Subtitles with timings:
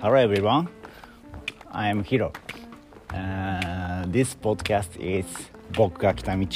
[0.00, 0.68] Hello everyone,
[1.72, 2.32] I'm Hiro.
[3.12, 5.26] Uh, this podcast is
[5.76, 6.46] 僕が来た道。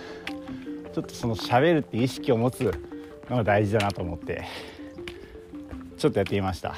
[0.93, 2.71] ちょっとその喋るって意識を持つ
[3.30, 4.43] のが大事だなと思って。
[5.99, 6.76] ちょっとやってみました、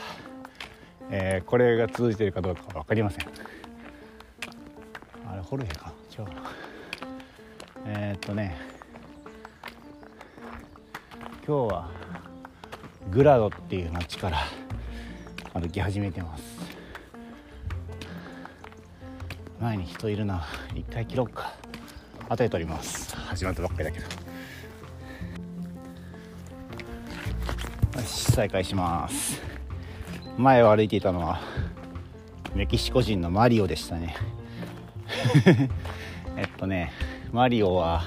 [1.12, 3.28] えー、これが通じてるかどうか分かりません。
[5.30, 5.94] あれホルヘか？
[6.12, 6.26] 違う。
[7.86, 8.58] えー、っとね。
[11.48, 11.92] 今日は
[13.12, 14.40] グラドっていう町から
[15.54, 16.44] 歩き始めてます。
[19.60, 20.48] 前に人いるな。
[20.74, 21.54] 一回切ろうか。
[22.28, 23.16] 後で撮ります。
[23.16, 24.21] 始まったばっかりだけど。
[28.32, 29.42] 再開します。
[30.38, 31.42] 前を歩いていたのは
[32.56, 34.16] メキシコ人のマリオでしたね。
[36.38, 36.94] えっとね
[37.34, 38.04] マリオは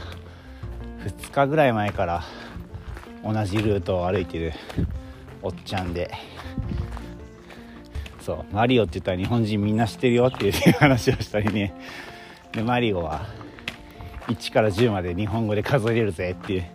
[1.04, 2.22] 2日ぐらい前から
[3.22, 4.54] 同じルートを歩いてる
[5.42, 6.10] おっちゃんで。
[8.20, 11.74] そうマリオって言ったら日本人みんな知ってるよっていう話をしたりね。
[12.52, 13.26] でマリオは
[14.28, 16.70] 1から10まで日本語で数えれるぜって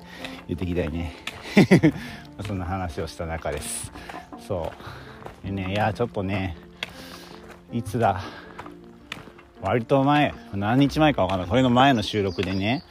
[0.48, 1.14] 言ってきたいね。
[2.46, 3.92] そんな話をした中です。
[4.48, 4.72] そ
[5.44, 5.46] う。
[5.46, 6.58] でねいやちょっとね
[7.72, 8.22] いつだ？
[9.62, 11.50] 割と前何日前か分かんない。
[11.50, 12.84] これの前の収録でね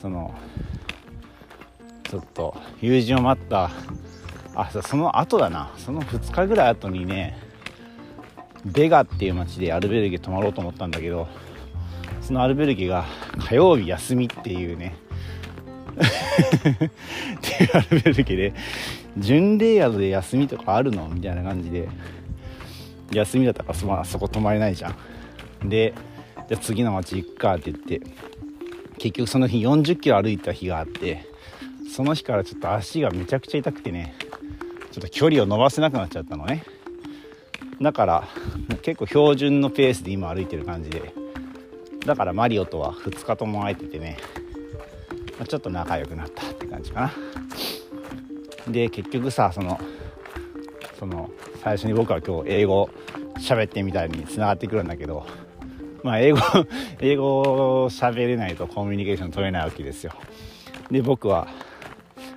[0.00, 0.34] その
[2.04, 3.70] ちょっと友人を待った。
[4.54, 5.72] あその後だな。
[5.78, 7.38] その2日ぐらい後にね
[8.64, 11.26] ベガっていう街でアルベルゲ泊まろうと思ったんだけど
[12.20, 13.04] そのアルベルゲが
[13.40, 14.94] 火曜日休みっていうね
[15.92, 18.54] っていうアルベルゲで
[19.18, 21.08] 巡礼宿で休みとかあるの？
[21.08, 21.88] みたいな感じで。
[23.14, 24.96] 休みだったからそ,、まあ、そこ泊まれないじゃ
[25.62, 25.68] ん。
[25.68, 25.92] で
[26.48, 28.00] じゃあ次の町行くかって言って
[28.96, 31.26] 結局その日40キロ歩いた日があって
[31.94, 34.14] その日からちょっと足がめちゃくちゃ痛くてね
[34.92, 36.64] ちょっと距離を伸ばせなくなっちゃったのね。
[37.82, 38.28] だから
[38.80, 41.12] 結構標準のペースで今歩いてる感じで。
[42.06, 44.16] だからマリオとは2日とも会えててね、
[45.42, 47.12] あ、ちょっと仲良くなったって感じかな。
[48.72, 49.80] で結局さその
[50.98, 51.30] その
[51.62, 52.88] 最初に僕は今日英語
[53.38, 55.26] 喋ってみたいにつながってくるんだけど
[56.02, 56.38] まあ英語
[57.00, 60.12] 英語喋れないとコミュニケーション取れないわけですよ。
[60.90, 61.48] で僕は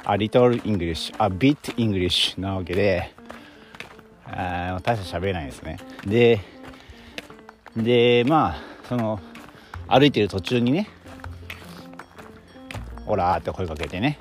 [0.08, 3.12] A little English A bit English なわけで
[4.26, 5.78] あ大した喋れないですね。
[6.06, 6.40] で
[7.76, 8.56] でまあ
[8.88, 9.20] その
[9.88, 14.20] 歩いてる途中にね「Hola」って声かけてね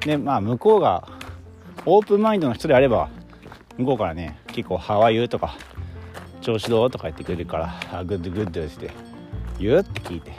[0.00, 1.06] でまあ向こうが
[1.86, 3.08] オープンマインドの人であれば
[3.76, 5.54] 向こうからね結構「ハワイユー」とか
[6.40, 7.58] 「調子どう?」とか言ってくれるか
[7.90, 8.90] ら「Good good」って
[9.58, 10.32] 「言う?」って聞いて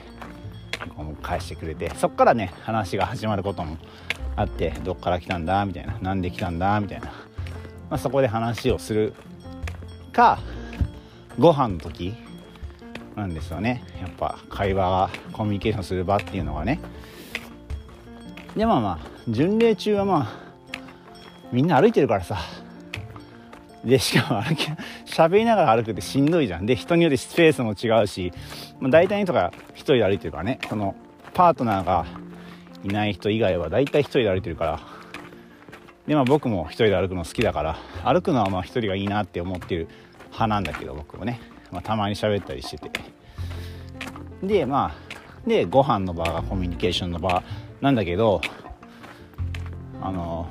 [1.21, 3.77] 返してくれてそっからね話が始まることも
[4.35, 7.11] あって「どっから来たんだ?」みたいな「なんで来たんだ?」みたいな、ま
[7.91, 9.13] あ、そこで話をする
[10.11, 10.39] か
[11.37, 12.15] ご飯の時
[13.15, 13.83] なんですよね
[14.19, 16.79] ぱ会話がコミュニケーションする場っていうのはね。
[18.55, 20.49] でまあまあ巡礼中はまあ
[21.51, 22.37] みんな歩いてるからさ。
[23.83, 24.67] でしかも歩き
[25.05, 26.65] 喋りながら歩くってしんどいじゃん。
[26.65, 28.33] で人によってスペースも違うし、
[28.81, 30.59] まあ、大体の人が1人で歩いてるからね。
[30.67, 30.95] その
[31.33, 32.05] パートナーが
[32.83, 34.79] いない人以外は大体1人で歩いてるから。
[36.07, 37.77] でまあ僕も1人で歩くの好きだから。
[38.03, 39.87] 歩くのはまあ1人がいいなって思ってる
[40.25, 41.39] 派なんだけど僕もね、
[41.71, 42.99] まあ、たまに喋ったりしてて。
[44.43, 47.43] でまあでご飯の場がコミュニケーションの場。
[47.81, 48.41] なんだけど
[50.01, 50.47] あの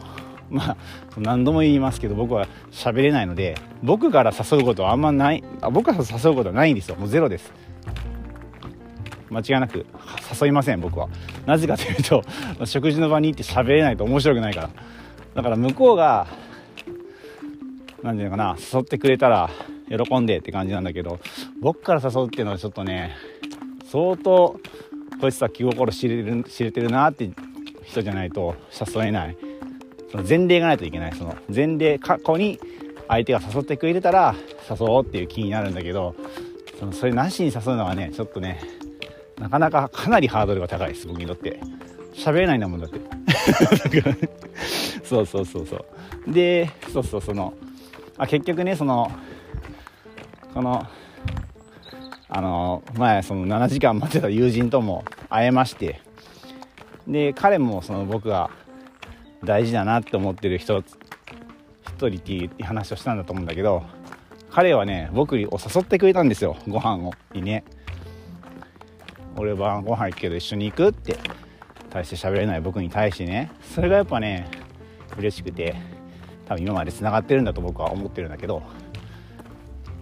[0.50, 0.76] まあ
[1.18, 6.96] 何度も言いますけど僕は喋れないので僕から誘うことはあんまないあ僕から誘うことはないんですよ。
[6.96, 7.52] もうゼロです。
[9.30, 9.84] 間違いなく
[10.40, 11.08] 誘いません僕は。
[11.44, 12.24] なぜかというと
[12.64, 14.70] 食事の場に行って喋れないと面白くないから。
[15.34, 16.26] だから向こうが
[18.02, 19.50] 何て言うのかな誘ってくれたら
[19.90, 21.20] 喜んでって感じなんだけど
[21.60, 23.14] 僕から誘うっていうのはちょっとね
[23.90, 24.60] 相当
[25.20, 27.30] こいつは気心知れる知れてるなって
[27.84, 29.36] 人じゃないと誘えない
[30.10, 32.60] その前例がないといけないその前例過去に
[33.08, 34.34] 相手が誘ってくれてたら
[34.68, 36.14] 誘おうっていう気になるんだけど
[36.78, 38.60] そのそれなしに誘うのはねちょっとね
[39.38, 41.58] なかなかかなりハードルが高いです僕にとって
[42.14, 43.00] 喋れないんだもんだって。
[45.04, 45.76] そうそうそうそ
[46.26, 46.32] う。
[46.32, 47.54] でそうそうその
[48.18, 49.10] あ結局ねその
[50.52, 50.86] この
[52.28, 56.00] あの前その7時間待ってた友人とも会えまして
[57.06, 58.50] で彼もその僕が
[59.42, 63.82] 大事だなって思ってる人一人っていう話をしたんだと思うんだけど
[64.50, 65.48] 彼はね僕を誘
[65.80, 67.12] ってくれたんですよご飯を。
[67.32, 67.64] にね。
[69.36, 71.16] 俺はご飯行くけど一緒に行くって
[71.90, 73.52] 対して喋れない僕に対してね。
[73.74, 74.48] それがやっぱね
[75.16, 75.76] 嬉しくて
[76.46, 78.62] 多分今までつながってるんだと僕は思ってるんだけど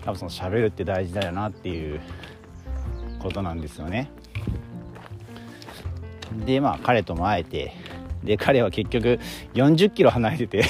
[0.06, 2.00] 多分その喋るって大事だよなっていう
[3.18, 4.08] ことなんですよね。
[6.46, 7.72] でまあ彼とも会えて
[8.22, 9.18] で彼は結局
[9.54, 10.64] 40キロ離れてて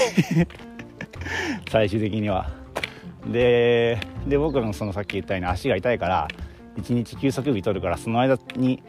[1.69, 2.49] 最終的には。
[3.31, 6.27] でで僕もそのさっき言ったように足が痛いから
[6.77, 8.81] 1日休息日取るからその間に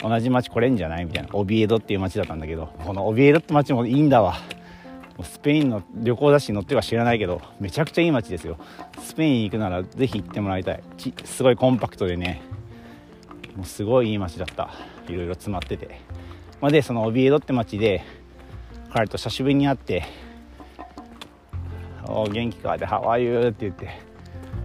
[0.00, 1.04] 同じ町来れんじゃない？
[1.06, 1.30] みたいな。
[1.32, 4.34] オビエドっていう町だったんだけどこのオビエドって町もいいんだわ。
[5.22, 8.58] スペインの旅行雑誌に載っては知らないけどめちゃくちゃいい街ですよ。
[9.00, 10.82] スペイン行くならぜひ行ってもらいたい。
[11.24, 12.42] すごいコンパクトでね。
[13.56, 14.70] もうすごいいい街だった。
[15.08, 16.00] いろいろ詰まってて、
[16.60, 18.02] まあ、でそのオビエドって街で
[18.92, 20.04] 彼と久しぶりに会って
[22.08, 23.88] 「お元気か?」って「How are you?」って言って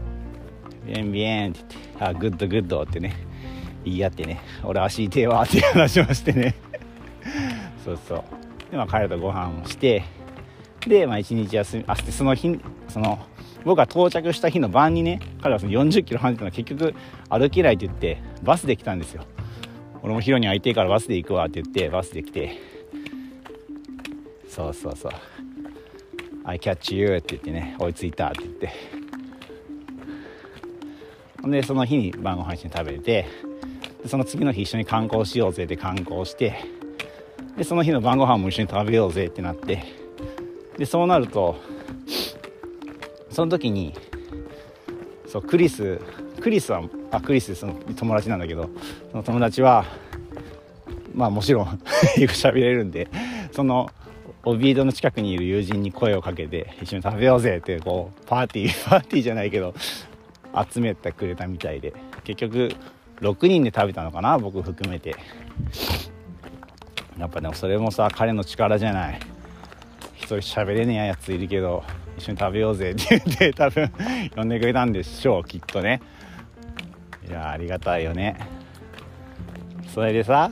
[0.06, 3.16] 「Bien bien」って言って「あ good good」ってね
[3.84, 6.56] 言い合ってね「俺足痛えわ」っていう話をしてね。
[7.84, 8.24] そうそう。
[8.72, 10.04] でまあ彼とご飯をして
[10.88, 13.20] で、まあ、1日休みあその日その
[13.66, 16.94] 僕が到着した日の晩にね彼はその40キロ離れたのは結局
[17.30, 19.26] 歩けないって言ってバスで来たんですよ。
[20.02, 22.58] 俺もヒロに会いてえからバスで行くわって言ってバスで来て。
[24.48, 25.12] そうそうそう
[26.44, 28.70] 「I catch you」って言ってね追いついたって言って。
[31.42, 33.26] ほんでその日に晩ご飯一緒に食べて
[34.06, 36.56] その次の日一緒に観光しようぜって観光して
[37.58, 39.99] でその日の晩ご飯も一緒に食べようぜってなって。
[40.80, 41.58] でそうなると
[43.30, 43.94] その時に
[45.28, 46.00] そうクリス
[46.42, 46.82] クリスは
[47.12, 48.70] あクリスその友達なんだけど
[49.12, 49.86] その友達は
[51.14, 53.10] まあもちろん よく喋れるんで
[53.52, 53.92] その
[54.46, 59.76] オビードの近くにいる友人に声をかけて一緒に食べようぜってこうパーティー パーティーじゃないけど
[60.72, 61.94] 集めてくれたみたいで
[62.24, 62.72] 結局
[63.20, 65.14] 6人で食べたのかな僕含めて。
[67.20, 69.20] やっぱねそれもさ彼の力じゃない。
[70.38, 71.84] 一人喋れねえやついるけど
[72.18, 73.92] 一緒に食べようぜって言って多分
[74.36, 76.02] 呼んでくれたんでしょうきっとね。
[77.28, 78.38] いやありがたいよね。
[79.94, 80.52] それでさ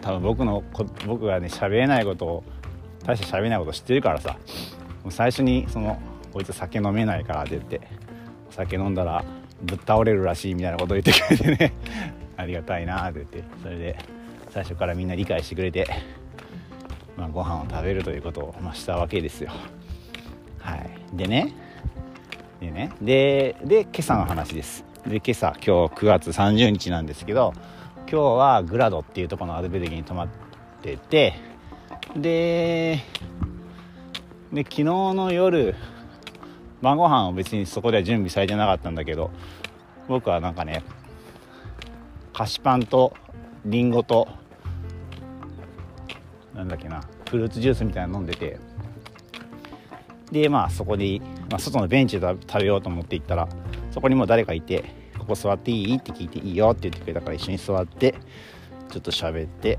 [0.00, 0.64] 多分僕の
[1.06, 2.44] 僕がね喋れないことを
[3.04, 4.38] 大して喋れないこと知ってるからさ
[5.02, 6.00] もう最初にその
[6.32, 7.80] こいつ酒飲めないからって言って
[8.48, 9.24] お酒飲んだら
[9.62, 11.72] ぶっ倒れるらしいみたいなこと言ってくれてね。
[12.36, 13.98] ありがたいなって言ってそれで
[14.50, 15.86] 最初からみんな理解してくれて、
[17.16, 19.50] まあ、ご飯を食べるということを、まあ、したわけですよ。
[20.58, 20.90] はい。
[21.12, 21.54] でね。
[22.60, 22.92] でね。
[23.00, 24.84] でで今朝の話です。
[25.06, 27.52] で今朝今日9月30日なんですけど
[28.10, 30.28] 今日はグラドっていうところのアルベルギーに泊まっ
[30.82, 31.34] てて
[32.16, 33.00] で
[34.52, 35.76] で昨日の夜
[36.82, 39.30] 晩ご飯を別にそこでは準備されてなかったんだけど
[40.08, 40.82] 僕はなんかね
[42.32, 43.14] 菓子パンと
[43.64, 44.28] りんごと
[46.56, 48.58] なんだっけなフルーツジュースみたいなの飲んでて。
[50.32, 51.20] でまあそこで、
[51.50, 53.48] まあ、外のベンチで食べようと思って行ったら
[53.92, 54.84] そこにもう誰かいて
[55.16, 58.16] 「ここ座っていい?」って聞いて「いいよ」って言ってくれたから一緒に座って
[58.90, 59.78] ちょっと喋って。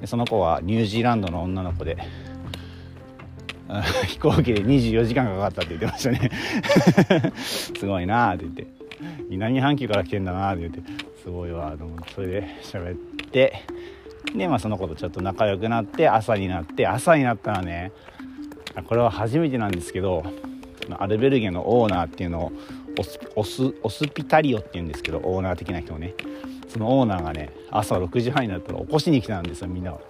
[0.00, 1.98] でその子はニュージーランドの女の子で
[4.06, 6.30] 飛行機で24時間かかったって言ってましたね。
[7.36, 8.66] すごいなって言って。
[9.28, 10.82] 南半球から来てんだなって言って
[11.22, 12.14] すごいわと思って。
[12.14, 12.94] それで喋っ
[13.30, 13.62] て
[14.34, 17.92] でまあその子とちょっと仲良くなって朝になって朝になったらね
[18.88, 20.24] これは初めてなんですけど
[20.98, 22.52] アルベルゲのオーナーっていうのを
[22.98, 26.14] オスオスオスピタリオっていうんですけどオーナー的な人をね
[26.68, 30.00] そのオーナーがね朝6時半になったら起こしに来たんですよみんなを。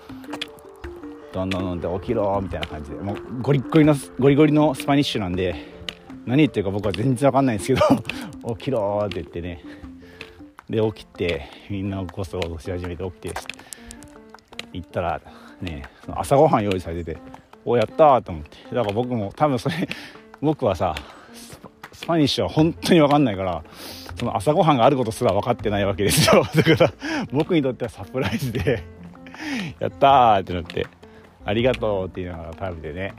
[1.32, 5.54] どんどんどんどん起きろみたいな感じでもうゴリゴリのゴリゴリのスパニッシュなんで
[6.26, 7.86] 何言ってるか僕は全然わかんないんですけど
[8.56, 9.62] 起きろって言ってね
[10.68, 13.34] で起きてみんな起こそうとし始めて起きて
[14.72, 15.20] 行ったら
[15.60, 17.20] ね朝ごはん用意されてて
[17.64, 18.74] おやったと思って。
[18.74, 19.88] だから僕も多分それ
[20.40, 20.94] 僕はさ
[21.92, 23.62] スパニッシュは本当に分かんないから
[24.16, 26.44] その朝ごはんがあることすら分かってないわけですよ。
[26.54, 26.92] だから
[27.32, 28.82] 僕にとってはサプライズで
[29.78, 30.86] やったーってなって
[31.44, 33.14] ありがとうって言いながら食べてね。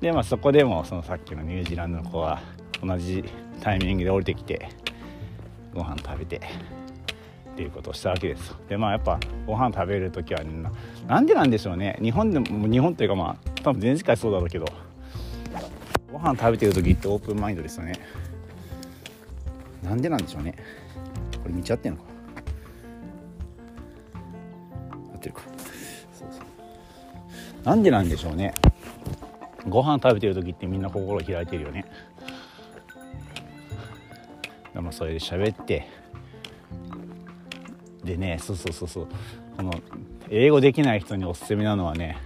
[0.00, 2.40] でまあそこでもそのさっきのニュージーランドの子は
[2.82, 3.24] 同じ
[3.62, 4.68] タイミングで降りてきて
[5.74, 6.40] ご飯食べて
[7.56, 10.70] っていうことをしたわけですでまあやっぱご飯食べる時はな
[11.08, 11.98] なんでなんでしょうね。
[12.02, 14.66] 日本でも日本というかまあ多分全世界そうだろうけど
[16.12, 17.94] ご飯食べてる時ってオープンマインドですよね。
[19.82, 20.54] なんでなんでしょうね。
[21.42, 22.04] これ道合ってんのか。
[25.14, 25.40] 合ってるか。
[26.12, 26.42] そうそう。
[27.64, 28.52] なんでなんでしょうね。
[29.66, 31.86] ご飯食べてる時ってみんな心開いてるよね。
[34.74, 35.86] でもそれで喋って
[38.06, 39.08] でねそうそうそうそう。
[39.56, 39.72] この
[40.30, 42.16] 英語できない人におすすめなのはね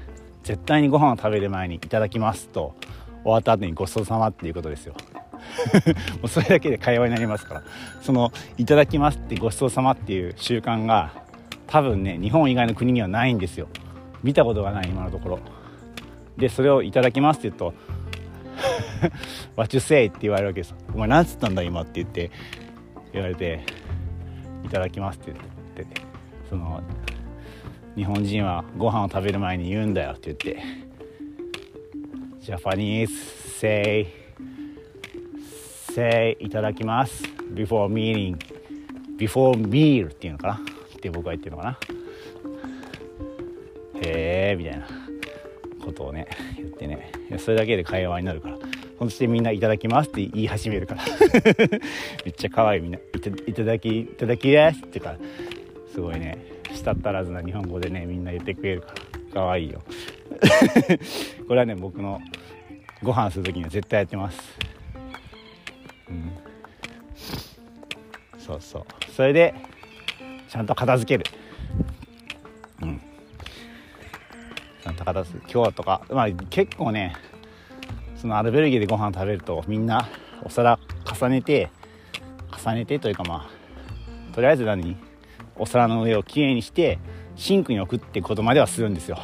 [0.45, 2.75] 絶対にご飯を食べる前に「いただきます」と
[3.23, 4.95] 終わった後にごちそうさまっていうことですよ。
[6.21, 7.63] もうそれだけで会話になりますから。
[8.03, 11.13] その「いただきます」ってごちそうさまっていう習慣が
[11.67, 13.69] 多分ね日本以外の国にはないんですよ。
[14.23, 15.39] 見たことがない今のところ。
[16.37, 17.75] でそれを「いただきます」って言うと
[19.57, 20.75] 「What you say?」って言われるわけです。
[20.95, 21.83] お前何つったんだ今？
[21.83, 22.31] って言って
[23.13, 23.65] 言われて
[24.65, 25.60] 「いただきます」って言って。
[26.49, 26.83] その
[27.97, 30.63] 日本人はご飯を食べる前に言うんだよって言って
[32.41, 33.15] ジャパニーズ
[33.59, 34.07] say
[35.93, 37.23] say いただきます。
[37.53, 38.37] before meeting
[39.17, 40.55] before meal っていうのかな？
[40.55, 40.59] っ
[41.01, 41.79] て僕は言ってるのかな？
[44.03, 44.87] へえみたいな
[45.85, 47.13] ことをね言ってね。
[47.39, 48.59] それだけで会話になるから。
[48.99, 51.03] そしてみんな「いただきます」って言い始めるから。
[52.25, 52.99] めっちゃ可愛いみんな
[53.47, 55.19] 「いただきいただきです」ってから。
[55.93, 56.39] すごいね。
[56.73, 59.11] 舌足らずな日本語でねみんな言ってくれるから。
[59.33, 59.83] 可愛いよ。
[61.47, 62.21] これはね僕の
[63.03, 64.59] ご飯する時には絶対やってます。
[66.09, 66.33] うん。
[68.39, 68.85] そうそう。
[69.13, 69.55] それで
[70.49, 71.31] ちゃんと片付ける。
[72.83, 73.01] うん。
[74.83, 77.15] ちゃんと片付け今日とかまあ結構ね
[78.17, 80.09] そのアルベルギーでご飯食べるとみんな
[80.43, 81.71] お皿重ねて
[82.65, 83.49] 重ねてというかま
[84.31, 85.10] あとりあえず何？
[85.61, 86.99] お皿の上をきれいにして
[87.37, 89.19] シンクに置くってことまではするんですよ。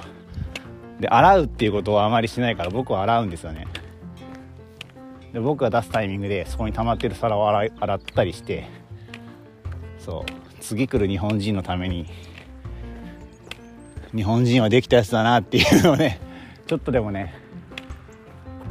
[1.01, 3.67] で洗うっていうことはあまりしないから僕は洗うんですよね。
[5.33, 8.69] で僕が出すタイミングでそこに溜まってる皿を洗い洗ったりして
[9.99, 12.07] そう次来る日本人のために
[14.15, 16.21] 日本人はできたやつだなっていうのをね
[16.67, 17.35] ちょっとでもね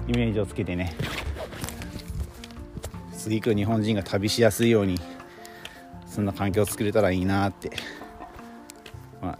[0.08, 0.94] イメージをつけてね
[3.12, 5.00] 次来る日本人が旅しやすいように
[6.16, 7.72] そんな環境を作れたらいいなって。
[9.22, 9.40] まあ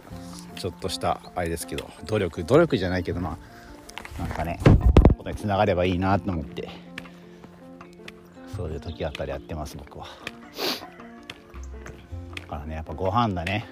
[0.56, 3.38] ちょっとしたあれですけど努力努力じゃないけどま
[4.18, 4.58] あなんかね
[5.16, 6.68] ことにつながればいいなと思って。
[8.54, 10.06] そういう時あったりやってます僕は。
[12.42, 13.66] だからねやっぱご飯だね。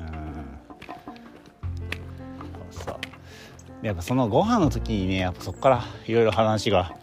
[0.00, 0.06] うん。
[2.70, 6.94] そうやっぱそのご飯の時にねやっぱそこからいろいろ話が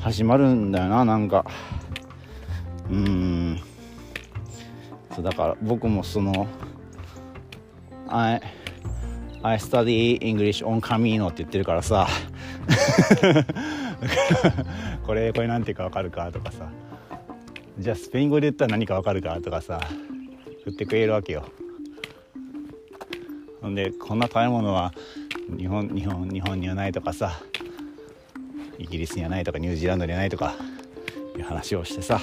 [0.00, 1.46] 始まるんだよななんか。
[2.90, 3.60] うん。
[5.14, 6.46] そうだから僕もその
[8.08, 8.40] I,
[9.42, 12.06] I study English on Camino って言ってるからさ。
[15.04, 16.68] これこれなんていうか分かるかとかさ。
[17.78, 19.80] じゃあスペイン語で言ったら何か分かるかとかさ。
[20.64, 21.44] 振ってくれるわけよ。
[23.62, 24.92] ほんでこんな食べ物は
[25.56, 27.40] 日本日本日本にはないとかさ。
[28.78, 30.54] イギリスにはないとかニュージーランドにはないとか。
[31.38, 32.20] いう話をしてさ。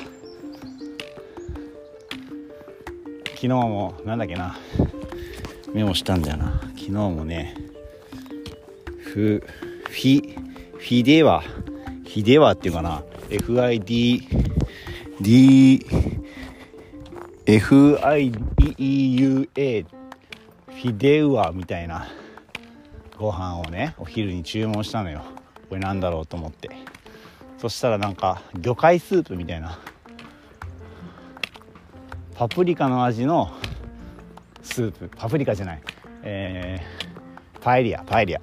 [3.44, 4.56] 昨日もなんだっけな。
[5.74, 6.62] メモしたんだよな。
[6.78, 7.58] 昨日もね
[9.04, 9.44] フ
[9.84, 10.34] フィ
[10.72, 11.42] フィデワ。
[11.42, 13.04] フィデワっていうかな。
[13.28, 14.22] FID
[15.20, 15.86] D
[17.46, 18.26] FIDEUA
[19.88, 22.08] フィデウアみたいな。
[23.18, 25.22] ご飯をねお昼に注文したのよ。
[25.68, 26.70] これなんだろうと思って。
[27.58, 29.78] そしたらなんか魚介スープみたいな。
[32.36, 33.52] パプリカの味の
[34.64, 35.10] スープ。
[35.16, 35.82] パプリカじゃない。
[36.24, 38.04] えー、パエリア。
[38.04, 38.42] パエリア。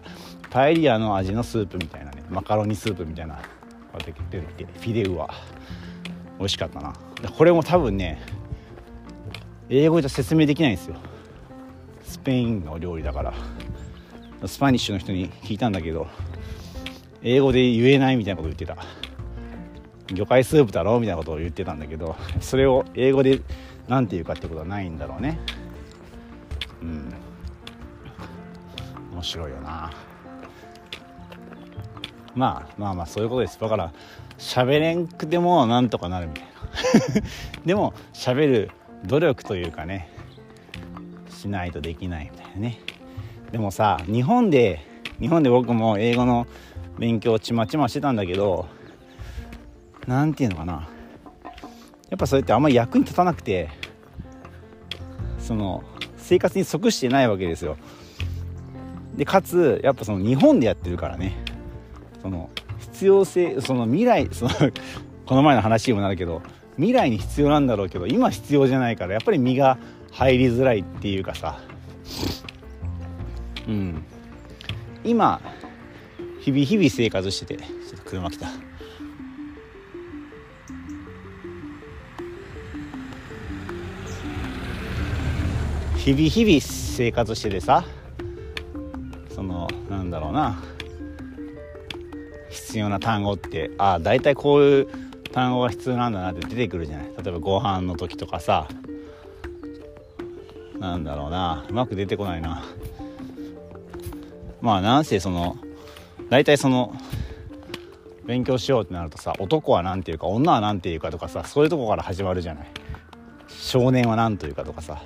[0.49, 2.23] パエリアの味のスープみたいなね。
[2.31, 3.35] マカロニスープみたいな。
[3.35, 3.41] こ
[3.95, 5.29] うやって出てきてフィデウア。
[6.39, 6.95] 美味しかったな。
[7.37, 8.23] これも多分ね
[9.69, 10.97] 英語じゃ説明できないんですよ。
[12.05, 13.35] スペインの料理だから。
[14.47, 16.07] スパニッシュの人に聞いたんだけど
[17.23, 18.77] 英語で言えないみたいなこと言ってた。
[20.15, 23.41] 魚介スープだろみたいなことを言ってたんだけどそれを英語で
[23.91, 25.37] 何て言うかってことはないんだろうね。
[26.81, 27.13] うん。
[29.13, 29.93] 面白いよな。
[32.37, 33.59] まあまあまあそういうことです。
[33.59, 33.93] だから
[34.39, 36.51] 喋れんくてもなんとかなるみたいな。
[37.67, 38.71] でも喋る
[39.07, 40.09] 努力というかね
[41.29, 42.79] しないとできないみたいなね。
[43.51, 44.87] でもさ日本で
[45.19, 46.47] 日本で僕も英語の
[46.97, 48.69] 勉強ちまちましてたんだけど
[50.07, 50.89] 何て言うのかな。
[52.09, 53.80] やっぱそれってあんまり役に立たなくて
[55.51, 55.83] その
[56.17, 57.77] 生活に即してないわけですよ。
[59.17, 61.37] でかつやっぱその日本でやってるからね。
[62.23, 64.51] その必要性その未来その
[65.27, 66.41] この前の話にもなるけど
[66.77, 69.77] 未来に必要なんだろうけど今必要じゃないからやっぱり身が
[70.13, 71.59] 入りづらいっていうかさ。
[73.67, 74.05] うん。
[75.03, 75.41] 今
[76.43, 77.67] 日々日々生活しててちょ
[77.97, 78.70] っと車来た。
[86.01, 87.85] 日々日々生活しててさ
[89.35, 90.63] そのなんだろうな。
[92.49, 94.89] 必要な単語ってああ大体こういう
[95.33, 97.07] 単語が必要なんだなって出てくるじゃない。
[97.23, 98.67] 例えばご飯の時とかさ。
[100.79, 101.67] なんだろうな。
[101.69, 102.65] うまく出てこないな。
[104.63, 105.59] まあなんせその
[106.31, 106.95] 大体その
[108.25, 112.71] 勉強しようってなるとさ男は何て言うか女は何て言うかとかさそういうとこから始まるじゃない。
[113.49, 115.03] 少年は何というかとかさ。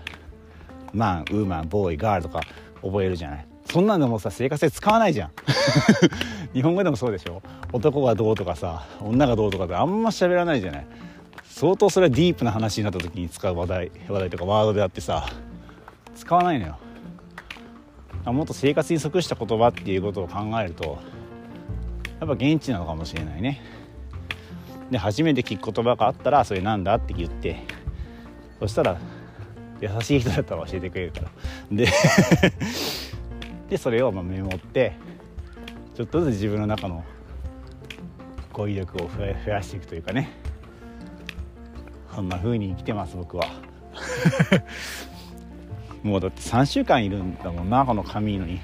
[0.95, 2.41] マンウーマンボーイガールとか
[2.83, 3.47] 覚えるじゃない。
[3.67, 5.31] そんなのもさ生活で使わないじゃん。
[6.53, 7.43] 日本語でもそうでしょ？
[7.73, 10.87] 男がどうとかさ女がどうとかってあんま喋らないじゃない。
[11.45, 15.27] 相当それはディープな話になった時に使う話題話題とかワードであってさ
[16.15, 16.79] 使わないのよ。
[18.25, 20.99] もっと生活に即した言葉っていうことを考えると
[22.21, 23.61] やっぱ現地なのかもしれないね。
[24.91, 27.63] で初めて聞く言葉があったらそれなんだって言って。
[28.61, 28.99] そしたら
[29.85, 31.31] 優しい人だったら教えてくれるから。
[31.71, 31.87] で
[33.71, 34.93] でそれをまメモって
[35.95, 37.05] ちょっとずつ自分の中の
[38.53, 40.31] 語彙力を増やしていくというかね。
[42.15, 43.47] そんな風に生きてます僕は。
[46.03, 48.61] もうだって3週間いるんだもんなこの紙のに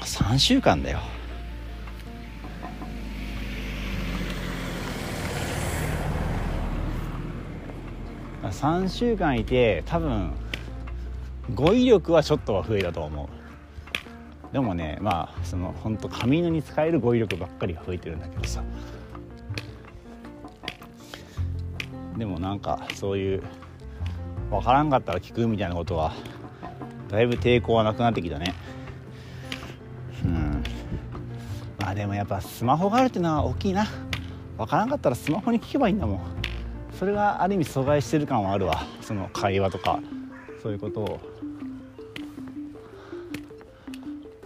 [0.00, 1.00] 3週間だよ。
[8.58, 10.32] 3週間いて多分
[11.54, 14.52] 語彙力はちょっとは増えたと思う。
[14.52, 18.64] でもねまあその本当紙のに使える語彙力ばっかりが増えてるんだけどさ。
[22.16, 23.44] でもなんかそういう
[24.50, 26.12] 分からんかったら聞くみたいなことは
[27.08, 28.54] だいぶ抵抗はなくなってきたね。
[30.24, 30.64] うん。
[31.78, 33.86] まあでもやっぱスマホがあるっていうのは大きいな。
[34.56, 36.47] 分からんかったらスマホに聞けばいいんだもん。
[36.92, 38.82] それがある意味阻害してる感はあるわ。
[39.00, 40.00] その会話とか。
[40.62, 41.20] そういうことを。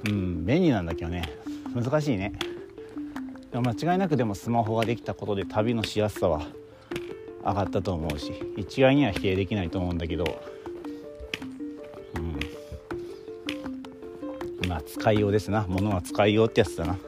[0.04, 1.22] うん便利なんだけどね。
[1.74, 2.32] 難しいね。
[3.52, 6.42] 間違いなくでもスマホができたことで旅のしやすさは
[7.44, 10.24] 上がったと思うし一概には否定できないと思うんだけど。
[12.16, 12.18] う
[14.66, 14.68] ん。
[14.68, 15.66] まあ使いようですな。
[15.68, 16.98] 物は使いようってやつだな。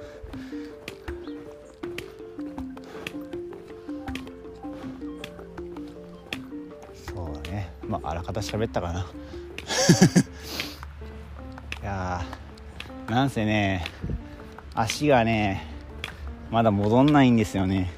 [8.35, 9.01] た喋ったかな。
[11.83, 12.23] いや
[13.09, 13.85] なんせね
[14.75, 15.67] 足がね
[16.51, 17.91] まだ戻んないんですよね。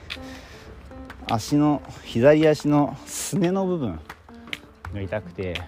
[1.29, 3.99] 足の左足のすねの部分
[4.94, 5.61] が痛くて、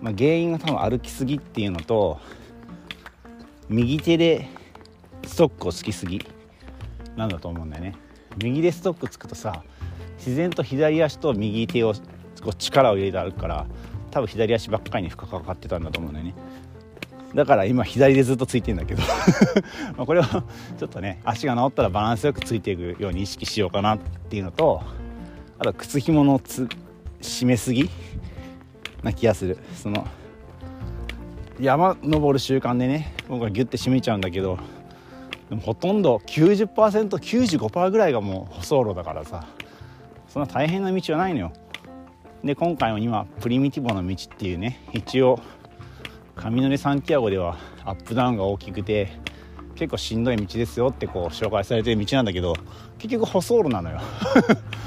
[0.00, 2.20] まあ、原因が多分歩きすぎっていうのと
[3.68, 4.48] 右手で
[5.26, 6.24] ストックをつきすぎ
[7.16, 7.96] なんだと思うんだよね。
[8.42, 9.64] 右でストックつくとさ
[10.16, 11.94] 自然と左足と右手を
[12.42, 13.66] こう力を入れて歩くから
[14.10, 16.34] 多分左足ばっかりに負荷がかかってたんだと思うんだよね。
[17.34, 19.02] だから今左でずっとついてんだけど。
[19.96, 20.44] まこれは
[20.78, 24.82] ちょっとね足が治ったらバランスよくついていくように意識しようかなっていうのと
[25.58, 26.68] あと靴ひものつ
[27.20, 27.88] 締めすぎ
[29.02, 29.58] な気がする。
[29.74, 30.06] その
[31.60, 34.58] 山登る習慣でね僕はギュッて締めちゃうんだけど
[35.48, 39.46] でもほとんど 90%95% ぐらいがもう舗装路だからさ
[40.28, 41.52] そんな大変な道はないのよ。
[42.44, 45.40] で今回も今プリミティボの道っていうね一応
[46.34, 49.16] 上野サンティアゴではアップダウンが大きくて
[49.76, 52.54] 結構しんどい道ですよってこう紹介されてる道なんだけど
[52.98, 54.00] 結局舗装路なのよ。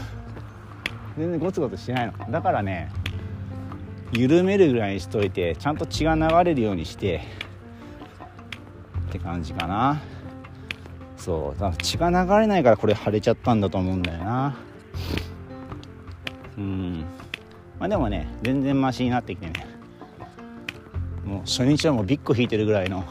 [1.17, 2.13] 全然ゴツゴツしてないの。
[2.29, 2.91] だからね
[4.11, 7.21] 緩めるぐらいにしといてちゃんと血が流れるようにして
[9.09, 10.01] って感じかな。
[11.15, 11.59] そう。
[11.59, 14.55] だ血が流れないからこれ腫れちゃったんだと思うんだよな。
[16.57, 17.05] うん。
[17.79, 19.75] まあでもね全然マシになってきてね。
[21.25, 23.03] もう初日はもうビッグ引いてるぐらいの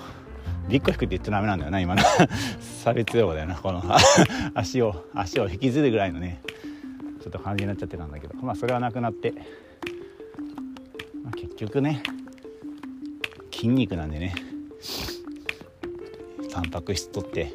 [0.69, 2.03] ビッグ引くって言ってダメなんだよな今の。
[2.83, 3.83] 差別用語だよなこの。
[4.55, 6.41] 足を足を引きずるぐらいのね
[7.21, 8.35] ちょっと感じになっちゃってたんだけど。
[8.41, 9.33] まあそれはなくなって、
[11.23, 12.03] まあ、結局ね
[13.51, 14.35] 筋肉なんでね
[16.51, 17.53] タンパク質取って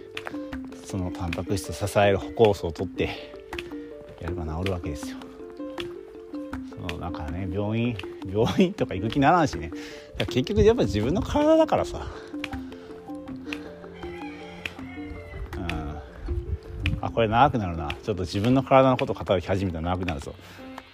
[0.84, 3.10] そのタンパク質を支える歩行素を取って
[4.20, 5.29] やれば治るわけですよ。
[7.52, 9.72] 病院病院とか行く気ならんしね。
[10.18, 12.08] 結局やっぱ自分の体だからさ。
[15.56, 16.00] うん。
[17.02, 17.90] あこれ長くなるな。
[18.04, 20.34] ちょっと自分の体のことを語り始めたら長くなるぞ。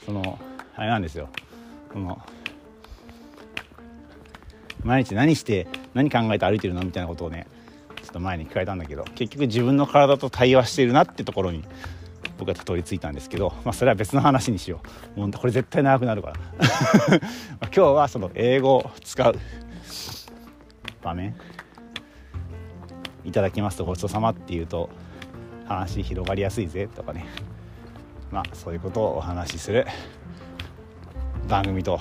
[0.06, 0.40] その
[0.76, 1.30] あれなんですよ。
[1.92, 2.20] その
[4.84, 7.48] 毎日何して何考えて歩いてるのみたいなことをね
[8.04, 11.64] ちょっと前に聞かれたんだけど結局自分の体と対話してるなってところに
[12.38, 14.82] 僕はたどり着いたんですけど、まあ、それは別の話にしよ
[15.16, 15.20] う。
[15.20, 16.36] もうこれ絶対長くなるから。
[17.62, 19.36] 今日はその英語を使う
[21.02, 21.36] 場面。
[23.24, 24.90] いただきますとごちそうさまっていうと
[25.66, 27.26] 話広がりやすいぜとかね。
[28.32, 29.88] まあそういうことをお話しする
[31.48, 32.00] 番組と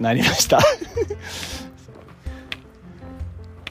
[0.00, 0.58] なりました。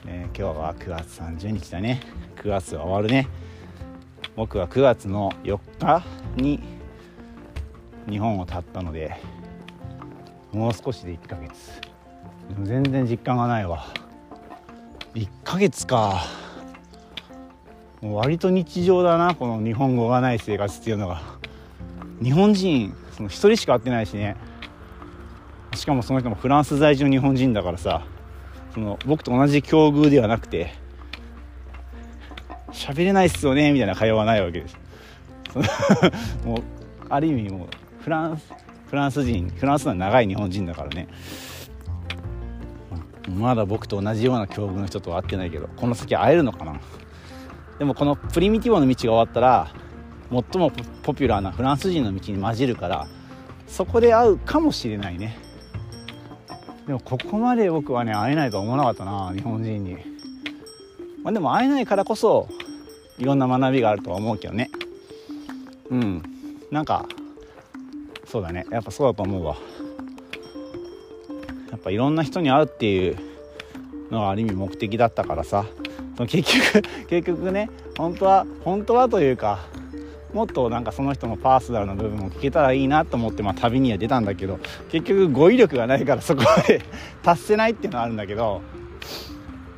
[0.06, 2.00] ね、今日は9月30日だね。
[2.38, 3.28] 9月は終わるね。
[4.36, 6.04] 僕は9月の4日
[6.36, 6.60] に
[8.10, 9.16] 日本を経ったので
[10.52, 11.82] もう少しで1ヶ月。
[12.50, 13.86] でも全然実感がないわ。
[15.14, 16.24] 1ヶ月か。
[18.02, 21.22] もう割と日常だなこの日本語がない生活っていうのが。
[22.22, 24.38] 日本人その1人しか会ってないしね。
[25.76, 28.06] しかもその人もフランス在住の日本人だからさ
[28.74, 30.74] その僕と同じ境遇ではなくて
[32.76, 34.78] 喋れないっすよねみたいな会話はないわけです。
[36.46, 36.58] もう
[37.10, 38.54] ある意味もうフランス
[38.88, 41.08] フランス人フランスの長い日本人だからね。
[43.30, 46.80] まだ僕と同じような境遇の人とは会ってないけどこの先会えるのかな？
[47.80, 49.72] でもこのプリミティボの道が終わったら
[50.30, 53.08] 最もポピュラーなフランス人の道に混じるから
[53.68, 55.38] そこで会うかもしれないね。
[56.86, 59.98] でもここまで僕はね会えないとは思わなかったな日本人に、
[61.24, 62.48] まあ、でも会えないからこそ
[63.18, 64.70] いろんな学びがあるとは思うけどね。
[65.90, 66.24] うん。
[66.72, 67.06] なんか
[68.26, 68.66] そうだね。
[68.72, 69.56] やっぱそうだと思うわ。
[71.72, 73.18] やっぱいろんな人に会うっていう
[74.12, 75.66] のがある意味目的だったからさ。
[76.28, 79.60] 結局 結局ね本当は本当はというか
[80.34, 84.60] もっとなんかその人のパーソナルな部分も聞けたらいいなと思って、まあ、旅には出たんだけど
[84.92, 86.82] 結局語彙力がないからそこまで
[87.22, 88.62] 達せないっていうのはあるんだけど。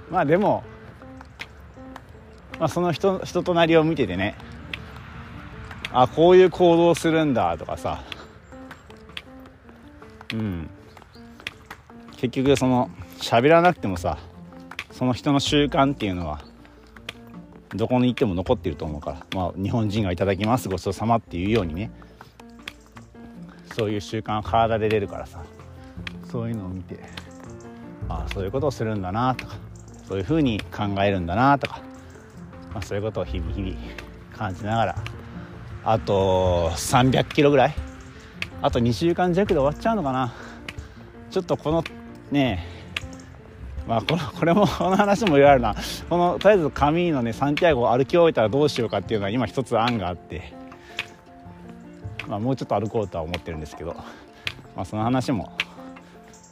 [0.10, 0.63] まあでも、
[2.59, 4.35] まあ、その人人となりを見ててね。
[5.93, 8.03] あこういう行動するんだとかさ。
[10.33, 10.69] うん。
[12.17, 12.89] 結局その
[13.19, 14.17] 喋らなくてもさ
[14.91, 16.41] その人の習慣っていうのは
[17.75, 21.91] どこに行っても残ってると思うから、まあ、日本人がいただきますごちそうさまっていうようにね。
[23.75, 25.43] そういう習慣は体で出るからさ。
[26.31, 26.99] そういうのを見て
[28.09, 29.55] ああそういうことをするんだなとか
[30.07, 31.81] そういうふうに考えるんだなとか、
[32.77, 33.75] まあ、そういうことを日々日々
[34.37, 34.95] 感じながら。
[35.83, 37.73] あと300キロぐらい？
[38.61, 40.31] あと2週間弱で終わっちゃうのかな？
[41.31, 41.83] ちょっとこの
[42.29, 42.63] ね
[43.87, 45.75] まあ、このこれもこの話もいろいろあるな。
[46.07, 50.53] このとりあえずカミーノねサンティアゴを歩き終えたらどうしようかっていうのは今一つ案があって、
[52.27, 53.95] まあ、もうちょっと歩こうとは思ってるんですけど、
[54.75, 55.51] まあ、その話も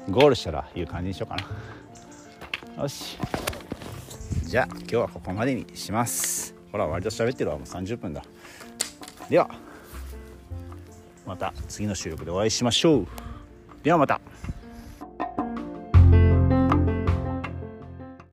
[0.10, 1.36] ゴールしたらいう感じにしようか
[2.78, 2.82] な。
[2.82, 3.20] よし。
[4.56, 6.56] じゃあ今日はここまでにします。
[6.72, 7.58] ほら割と喋ってるわ。
[7.58, 8.24] もう30分だ。
[9.30, 9.50] では
[11.28, 13.08] また次の収録でお会いしましょう。
[13.84, 14.22] ではまた。